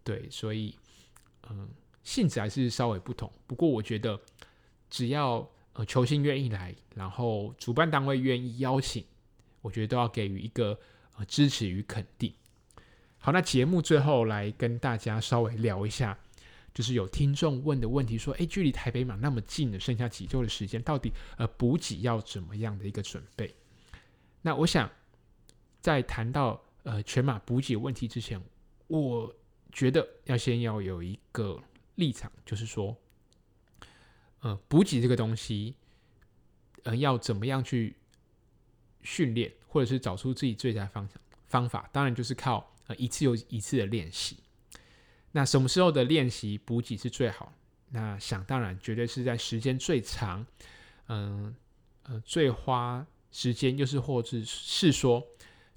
[0.03, 0.75] 对，所以
[1.53, 1.69] 嗯，
[2.03, 3.31] 性质还是稍微不同。
[3.47, 4.19] 不过我觉得，
[4.89, 9.05] 只要呃球星愿意来，然后主办单位愿意邀请，
[9.61, 10.79] 我觉得都要给予一个
[11.17, 12.33] 呃支持与肯定。
[13.19, 16.19] 好，那节目最后来跟大家稍微聊一下，
[16.75, 23.55] 就是有听众问的问题，说，诶，距离台北马那么近了，剩下几周的时间，到底呃补给要怎么样的一个准备？
[24.41, 24.91] 那我想
[25.81, 28.43] 在谈到呃全马补给问题之前，
[28.89, 29.33] 我
[29.73, 31.61] 觉得要先要有一个
[31.95, 32.97] 立场，就是说，
[34.41, 35.75] 呃，补给这个东西，
[36.85, 37.97] 呃，要怎么样去
[39.03, 42.69] 训练，或者是找出自己最佳方向方法，当然就是靠。
[42.89, 44.39] 呃，一次又一次的练习，
[45.31, 47.55] 那什么时候的练习补给是最好？
[47.91, 50.45] 那想当然，绝对是在时间最长，
[51.07, 51.55] 嗯
[52.03, 55.25] 呃，最花时间，又是或者是说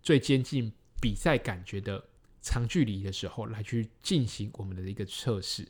[0.02, 2.04] 最接近比赛感觉的
[2.46, 5.68] 长距离的时候，来去进行我们的一个测试。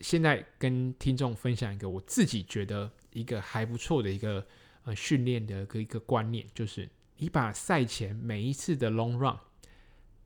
[0.00, 4.44] 现在跟听众分享一个我自己觉得一个还不错的一个
[4.82, 6.88] 呃训练的一个一个观念，就是
[7.18, 9.38] 你把赛前每一次的 long run。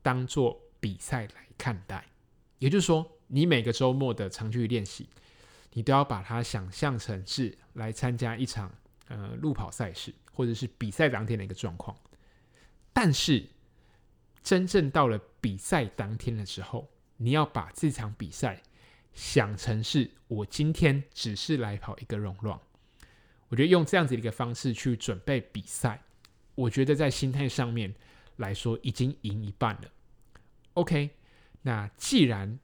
[0.01, 2.05] 当做比赛来看待，
[2.59, 5.07] 也就是说，你每个周末的长距离练习，
[5.73, 8.71] 你都要把它想象成是来参加一场
[9.07, 11.95] 呃路跑赛事，或者是比赛当天的一个状况。
[12.93, 13.43] 但是，
[14.45, 18.61] 真正到了比赛当天的时候，你要把这场比赛
[19.11, 22.59] 想成是我今天只是来跑一个 long run。
[23.47, 26.03] 我觉得用这样子的一个方式去准备比赛，
[26.53, 27.95] 我觉得在心态上面
[28.35, 29.89] 来说已经赢一半了。
[30.73, 31.09] OK，
[31.63, 32.59] 那既然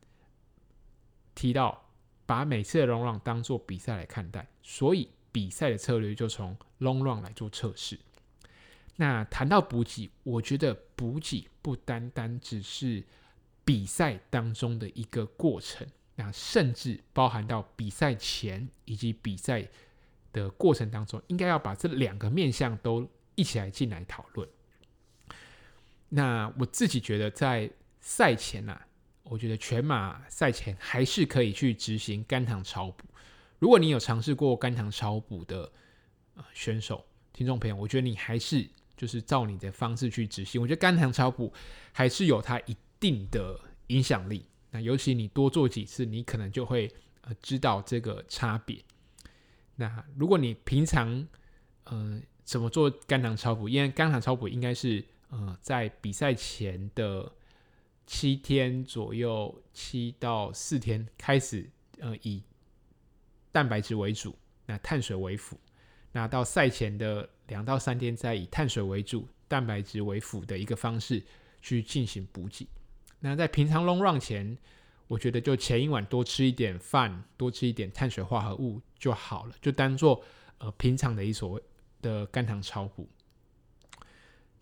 [1.34, 1.90] 提到
[2.28, 8.00] 把每次的 long run 当做比赛来看待，所以比赛的策略就从 long run 来做测试。
[8.96, 13.04] 那谈到补给，我觉得补给不单单只是
[13.66, 19.68] 比赛当中的一个过程，那甚至包含到比赛前以及比赛
[20.34, 24.48] 的过程当中，应该要把这两个面向都一起来进来讨论。
[26.10, 28.88] 那我自己觉得在赛前呐、啊，
[29.24, 33.06] 我觉得全马赛前还是可以去执行肝糖超补。
[33.60, 35.72] 如果你有尝试过肝糖超补的
[36.54, 38.68] 选手、听众朋友，我觉得你还是
[39.02, 40.62] 就是照你的方式去执行。
[40.62, 41.52] 我觉得肝糖超补
[41.92, 44.46] 还是有它一定的影响力。
[44.70, 48.78] 那尤其你多做几次，你可能就会呃知道这个差别。
[49.78, 51.10] 那如果你平常
[51.86, 53.68] 嗯、呃、怎么做肝糖超补？
[53.68, 57.32] 因为肝糖超补应该是呃在比赛前的。
[58.08, 62.44] 七天左右，七到四天开始，呃，以
[63.54, 64.36] 蛋白质为主，
[64.66, 65.58] 那碳水为辅。
[66.12, 71.22] 那到赛前的两到三天，再以碳水为主，蛋白质为辅的一个方式
[71.62, 72.66] 去进行补给。
[73.20, 74.58] 那在平常 long run 前，
[75.08, 80.24] 我觉得就前一晚多吃一点饭，多吃一点碳水化合物就好了，就当做
[80.60, 81.62] 呃平常的一所谓
[82.02, 83.08] 的肝糖超补。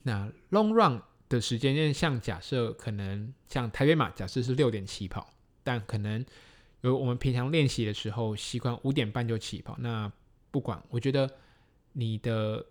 [0.02, 1.02] 那 long run。
[1.30, 5.32] 的时间，因为像假设可能像台北马，假设是六点起跑，
[5.64, 6.26] 但可能
[6.82, 9.78] 有我们平常练习的时候习惯五点半就起跑。
[9.78, 10.12] 那
[10.50, 11.30] 不管，我觉得
[11.94, 12.66] 你的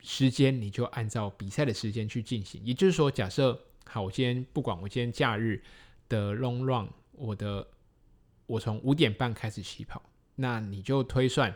[0.00, 2.60] 时间你就按照比赛的时间去进行。
[2.64, 5.62] 也就是说，假设好，我今天不管我今天假日
[6.08, 7.66] 的 long run，我的
[8.46, 10.02] 我从五点半开始起跑，
[10.34, 11.54] 那你就推算。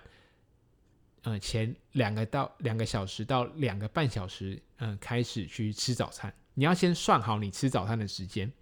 [1.24, 6.34] 呃，前两个到两个小时到两个半小时，嗯、开始去吃早餐。
[6.54, 8.52] 你要先算好你吃早餐的时间，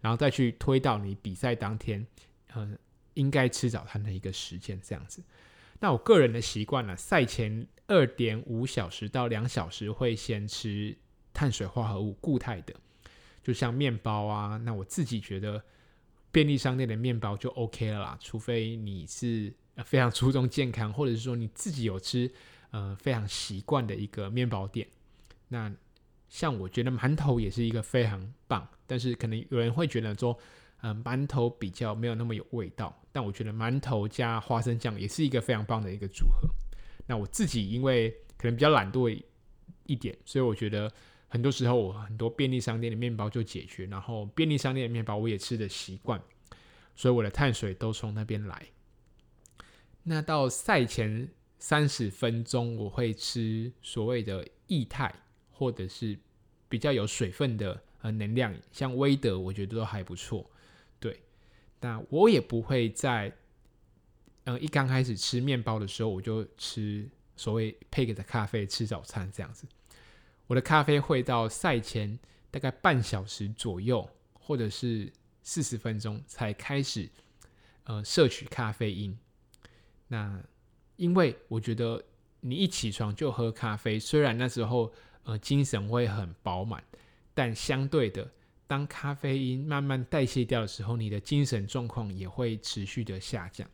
[0.00, 2.04] 然后再去推到你比赛当天，
[2.48, 2.76] 呃，
[3.14, 5.22] 应该吃早餐的一个时间这样子。
[5.80, 10.96] 那我个人的习惯呢，赛前二点五小时到两小时会先吃
[11.32, 12.74] 碳水化合物固态的，
[13.42, 14.56] 就像面包啊。
[14.64, 15.62] 那我自己觉得
[16.30, 19.52] 便利商店的面包就 OK 了啦，除非你是。
[19.84, 22.28] 非常注重健康，或者是说你自己有吃，
[22.72, 24.84] 呃，非常习惯的一个面包店。
[25.46, 25.72] 那
[26.28, 30.36] 像我觉得馒头也是一个非常棒，但是可能有人会觉得说，
[30.80, 32.96] 呃，馒头比较没有那么有味道。
[33.10, 36.48] 但我觉得馒头加花生酱也是一个非常棒的一个组合。
[37.06, 39.22] 那我自己因为可能比较懒惰
[39.86, 40.92] 一点，所以我觉得
[41.26, 46.22] 很多时候我很多便利商店的面包就解决，然后便利商店的面包我也吃的习惯，
[46.94, 48.66] 所以我的碳水都从那边来。
[50.04, 55.12] 那到赛前三十分钟，我会吃所谓的液态，
[55.50, 56.16] 或者是
[56.68, 60.48] 比较有水分的呃能量，像威德，我觉得都还不错。
[61.80, 63.28] 那我也不会在
[64.44, 69.66] 嗯、呃、一刚开始吃面包的时候，我就吃所谓配给的咖啡吃早餐这样子。
[70.46, 72.18] 我的咖啡会到赛前
[72.50, 75.12] 大概半小时左右，或者是
[75.42, 77.08] 四十分钟才开始
[77.84, 79.16] 呃摄取咖啡因。
[80.08, 80.42] 那
[80.96, 82.02] 因为我觉得
[82.40, 84.92] 你一起床就喝咖啡，虽然那时候
[85.24, 86.82] 呃精神会很饱满，
[87.34, 88.28] 但相对的，
[88.68, 93.68] 当咖啡因慢慢代谢掉的时候，你的精神状况也会持续的下降。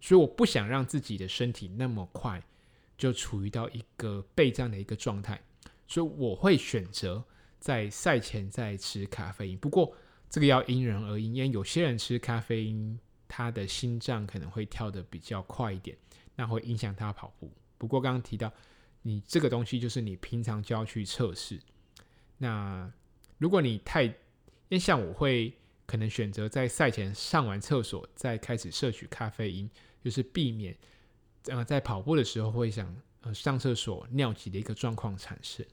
[0.00, 2.40] 所以我不想让自己的身体那么快
[2.96, 5.40] 就处于到一个备战的一个状态，
[5.86, 7.24] 所以我会选择
[7.58, 9.58] 在赛前再吃咖啡因。
[9.58, 9.92] 不过
[10.30, 15.96] 这个要因人而异，因为有些人吃咖啡因，他的心脏可能会跳得比较快一点，
[16.36, 17.50] 那会影响他跑步。
[17.76, 18.52] 不过刚刚提到，
[19.02, 21.60] 你这个东西就是你平常就要去测试。
[22.38, 22.88] 那
[23.38, 24.14] 如果你太，
[24.68, 25.52] 因为像我会
[25.86, 29.70] 可能选择在赛前上完厕所再开始摄取咖啡因。
[30.04, 30.72] 就是避免，
[31.46, 35.66] 呃，在跑步的时候会想呃上厕所尿急的一个状况产生。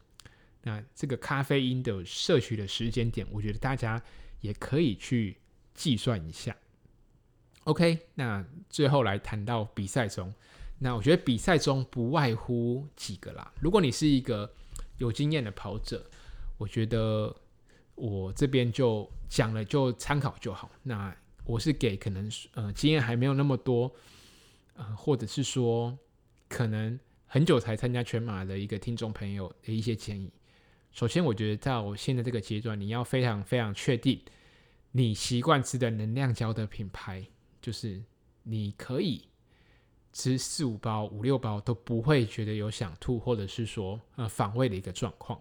[0.64, 4.02] 那这个咖啡因的摄取的时间点，我觉得大家
[4.42, 5.38] 也可以去
[5.76, 6.58] 计算一下。
[7.66, 10.34] OK，那最后来谈到比赛中，
[10.80, 13.54] 那我觉得比赛中不外乎几个啦。
[13.62, 14.52] 如果你是一个
[14.98, 16.04] 有经验的跑者，
[16.58, 17.36] 我觉得
[17.96, 20.72] 我这边就讲了就参考就好。
[20.84, 23.94] 那我是给可能呃经验还没有那么多。
[24.76, 25.96] 呃，或者是说，
[26.50, 30.34] 可能很久才参加全马的一个听众朋友的一些建议。
[30.92, 34.20] 首先，我觉得在我现在这个阶段，你要非常非常确定
[34.92, 37.24] 你习惯吃的能量胶的品牌，
[37.62, 38.02] 就是
[38.42, 39.28] 你可以
[40.12, 45.40] 吃四五包、五六包都不会觉得有想吐，或者是说呃反胃的一个状况。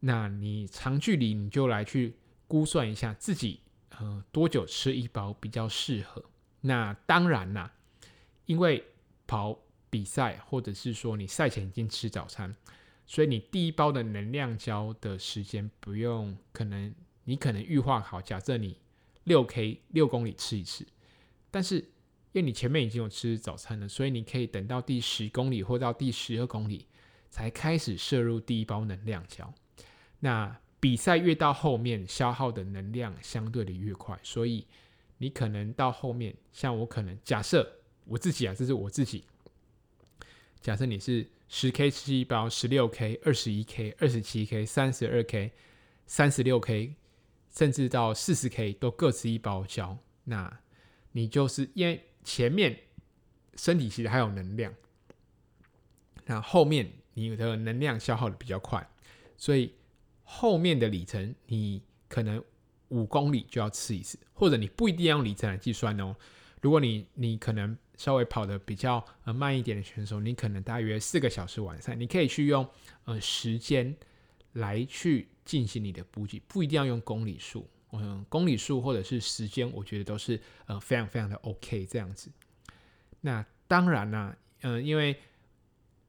[0.00, 6.24] 那你长距离你就来去估算一下自己呃多久吃一包比较适合。
[6.60, 7.72] 那当然啦。
[8.46, 8.80] 因为
[9.26, 9.58] 跑
[9.90, 12.54] 比赛，或者是说你赛前已经吃早餐，
[13.04, 18.78] 所以你第一包的能量胶的时间不用，可能你可能预划好，假设你
[19.24, 20.86] 六 K 六公里吃一次，
[21.50, 26.86] 但是因为你前面已经有吃早餐了，所以你可以等到第十公里或到第十二公里
[27.28, 29.52] 才开始摄入第一包能量胶。
[30.20, 34.66] 那比赛越到后面，消耗的能量相对的越快，所以
[35.18, 37.72] 你可能到后面，像我可能假设。
[38.08, 39.24] 我自己啊，这是我自己。
[40.60, 45.50] 假设你是十 K 吃一包，十六 K、二十一 K、二十七 K、三十二 K、
[46.06, 46.94] 三十六 K，
[47.52, 50.60] 甚至到四十 K 都各吃一包胶，那
[51.10, 52.78] 你就是因为前面
[53.56, 54.72] 身体其实还有能量，
[56.26, 58.88] 那后面你的能量消耗的比较快，
[59.36, 59.74] 所以
[60.28, 62.42] 后面的里程你可能
[62.88, 66.14] 五公里就要吃一次，或者你不一定要用里程来计算哦。
[66.60, 72.68] 如果你你可能稍微跑得比较呃慢一点的选手，你可能大约四个小时完赛，你可以去用
[73.04, 73.96] 呃时间
[74.54, 82.30] 来去进行你的补给，不一定要用公里数，嗯，公里数或者是时间，我觉得都是呃非常非常的 OK 这样子。
[83.20, 85.16] 那当然啦、嗯、呃，因为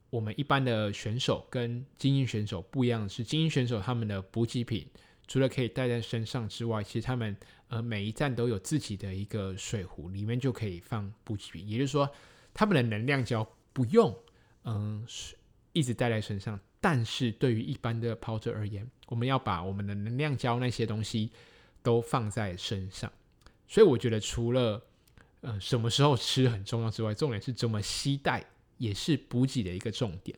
[0.09, 4.87] 我们一般的选手跟精英选手不一样的是，精英选手他们的补给品
[5.27, 7.35] 除了可以带在身上之外，其实他们
[7.67, 11.67] 呃，每一站都有自己的一个水壶，里面就可以放补给品。
[11.67, 12.09] 也就是说，
[12.53, 14.17] 他们的能量胶不用
[14.63, 15.05] 嗯
[15.73, 16.57] 一直带在身上。
[16.79, 21.29] 但是对于一般的跑者而言，我们要把我们的能量胶那些东西
[21.83, 23.11] 都放在身上。
[23.67, 24.81] 所以我觉得，除了
[25.41, 28.45] 呃什么时候吃很重要之外，重点是怎么携带
[28.77, 30.37] 也是补给的一个重点。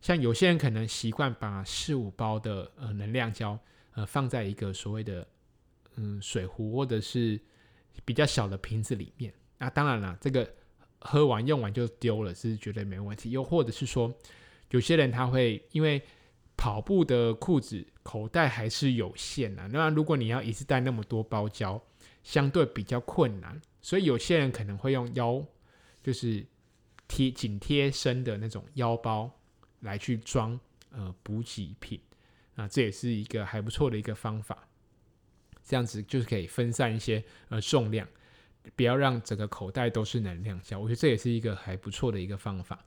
[0.00, 3.58] 像有些人可能习惯把四五包的呃能量胶
[3.94, 5.26] 呃放在一个所谓的。
[6.00, 7.40] 嗯，水壶或者是
[8.04, 10.48] 比较小的瓶子里面，那当然了，这个
[11.00, 13.32] 喝完用完就丢了是绝对没问题。
[13.32, 14.14] 又或者是说，
[14.70, 16.00] 有些人他会因为
[16.56, 21.82] 跑步的裤子口袋还是有限呐，那如果你要一次带那么多包胶，
[22.22, 25.44] 相对比较困难，所以有些人可能会用腰，
[26.00, 26.46] 就是
[27.08, 29.28] 贴紧贴身的那种腰包
[29.80, 30.58] 来去装
[30.92, 31.98] 呃补给品，
[32.54, 34.68] 啊，这也是一个还不错的一个方法。
[35.64, 38.06] 这样子就是可以分散一些呃重量，
[38.76, 40.78] 不要让整个口袋都是能量胶。
[40.78, 42.84] 我觉得这也是一个还不错的一个方法。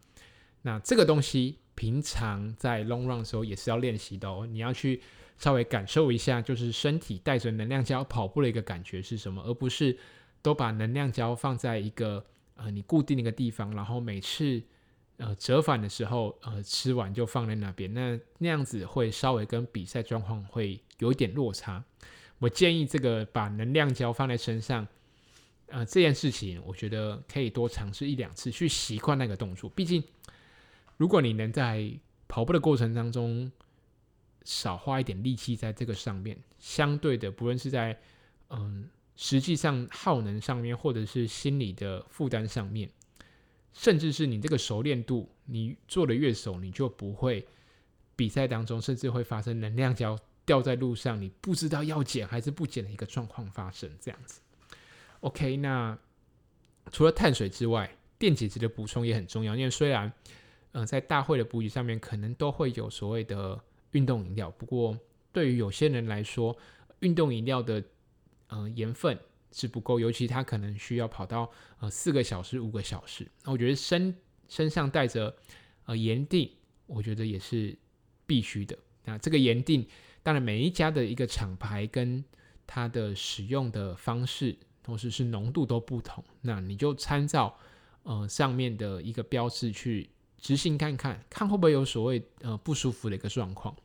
[0.62, 4.48] 那这个东西平常在 long run 的时候也是要练习的哦。
[4.48, 5.02] 你要去
[5.38, 9.98] 稍微感受一下，就是身体带着能量胶跑步的一个感觉是什么，而不是
[10.42, 12.26] 都把能量胶放在一个
[12.62, 14.62] 呃你固定一个地方，然后每次
[15.18, 17.92] 呃折返的时候呃吃完就放在那边。
[17.94, 21.84] 那那样子会稍微跟比赛状况会有一点落差。
[22.38, 24.88] 我建议这个把能量胶放在身上，
[25.68, 29.70] 呃，这件事情我觉得可以多尝试一两次，去习惯那个动作。
[29.70, 30.04] 毕竟，
[30.98, 31.92] 如果你能在
[32.28, 33.52] 跑步的过程当中，
[34.44, 36.38] 少花一点力气在这个上面。
[36.58, 38.00] 相对的，不论是在
[38.50, 38.90] 嗯
[39.24, 42.90] 实际上耗能上面，或者是心理的负担上面，
[43.72, 47.48] 甚至是你这个熟练度，你做的越熟，你就不会
[48.16, 53.88] 比赛当中甚至会发生能量胶掉在路上，你不知道要捡还是不捡的一个状况发生。
[54.02, 54.42] 这样子
[55.20, 55.96] ，OK，那
[56.92, 60.12] 除了碳水之外，电解质的补充也很重要，因为虽然
[60.72, 63.62] 嗯、呃，在大会的补给上面可能都会有所谓的
[63.92, 64.98] 运动饮料，不过
[65.32, 66.58] 对于有些人来说，
[67.02, 67.84] 运动饮料的、
[68.52, 69.18] 呃、盐分
[69.52, 71.50] 是不够，尤其他可能需要跑到
[71.80, 73.28] 呃四个小时、五个小时。
[73.44, 74.16] 那我觉得身
[74.48, 75.36] 身上带着
[75.86, 76.52] 呃盐锭，
[76.86, 77.76] 我觉得也是
[78.26, 78.78] 必须的。
[79.04, 79.88] 那这个盐锭，
[80.22, 82.24] 当然每一家的一个厂牌跟
[82.68, 87.58] 它的使用的方式，同时是浓度都不同，那你就参照
[88.04, 90.10] 呃上面的一个标志去。
[90.44, 93.76] 执行看看，看会不会有所谓呃不舒服的一个状况。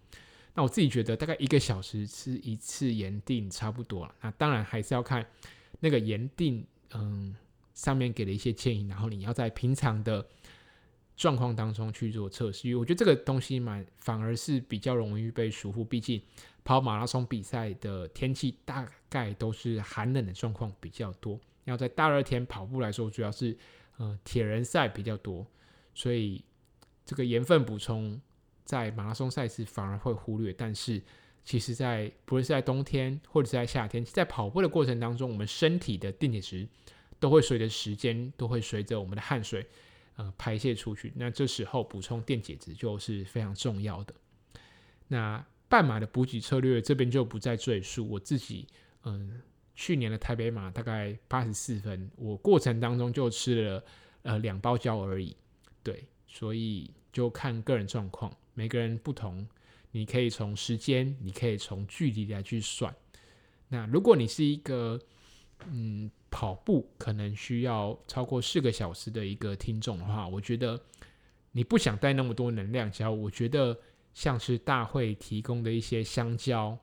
[0.57, 4.15] 那我自己觉得大概一个小时吃一次盐定差不多了。
[4.23, 5.25] 那当然还是要看
[5.81, 7.37] 那个盐定，嗯，
[7.75, 10.27] 上面给的一些建议，然后你要在平常的
[11.15, 12.67] 状况当中去做测试。
[12.69, 16.21] 因为我觉得这个东西蛮反而是比较容易被疏忽，毕竟
[16.65, 21.39] 跑马拉松比赛的天气大概都是寒冷的状况比较多。
[21.65, 23.55] 要在大热天跑步来说，主要是
[23.99, 25.47] 呃铁人赛比较多。
[25.95, 26.43] 所以
[27.05, 28.19] 这个盐分补充
[28.67, 31.01] 在马拉松赛事反而会忽略，但是
[31.43, 36.67] 其实，在不论是在冬天或者是在夏天，在跑步的过程当中，我们身体的电解质
[37.21, 39.65] 都会随着时间，都会随着我们的汗水
[40.17, 41.13] 呃排泄出去。
[41.15, 44.13] 那这时候补充电解质就是非常重要的。
[45.09, 48.09] 那半马的补给策略这边就不再赘述。
[48.09, 48.67] 我自己
[49.05, 49.41] 嗯，
[49.77, 53.85] 去年的台北马大概八十四分，我过程当中就吃了
[54.23, 55.37] 呃两包胶而已。
[55.85, 59.47] 对，所以就看个人状况，每个人不同。
[59.93, 62.95] 你可以从时间，你可以从距离来去算。
[63.69, 65.01] 那如果你是一个
[65.69, 70.79] 嗯跑步可能需要超过四个小时的一个听众的话，我觉得
[71.53, 73.79] 你不想带那么多能量胶，我觉得
[74.13, 76.79] 像是大会提供的一些香蕉，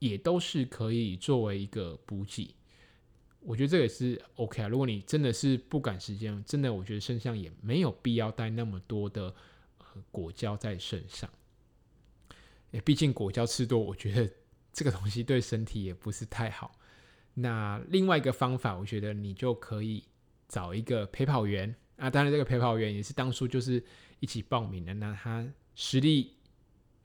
[0.00, 2.52] 也都是可以作为一个补给。
[3.38, 4.68] 我觉得这也是 OK 啊。
[4.68, 9.32] 如果你真的是不赶时间，真的我觉得身上也没有必要带那么多的
[10.10, 11.28] 果胶在身上。
[12.70, 14.32] 也毕竟果胶吃多，我觉得
[14.72, 16.78] 这个东西对身体也不是太好。
[17.34, 20.04] 那另外一个方法，我觉得你就可以
[20.48, 22.08] 找一个陪跑员啊。
[22.10, 23.82] 当然，这个陪跑员也是当初就是
[24.20, 24.94] 一起报名的。
[24.94, 26.34] 那他实力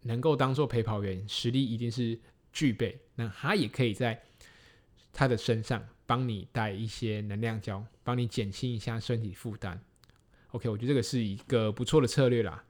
[0.02, 2.20] 能够当做陪跑员，实力一定是
[2.54, 3.00] 具备。
[3.16, 4.24] 那他也可以在
[5.14, 5.88] 他的身上。
[6.08, 9.84] 帮你带一些能量胶，帮你减轻一下身体负担。
[10.52, 12.64] OK，我觉得这个是一个不错的策略啦。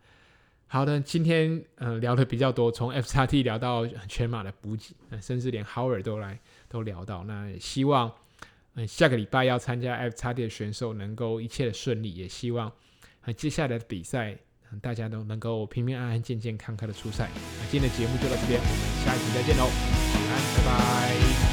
[0.67, 6.37] 好的，今天呃聊的比较多，从 FXT 聊到全马的补给，甚至连 Howard 都来
[6.67, 7.23] 都聊到。
[7.23, 8.11] 那也希望
[8.73, 12.71] 呃下个礼拜要参加 FXT 的选手能够一切的顺利，也希望
[13.37, 14.35] 接下来的比赛
[14.81, 17.29] 大家都能够平平安安、健健康康的出赛。
[17.59, 21.44] 那今天的节目就到这边，我们下一期再见喽，晚安，拜拜。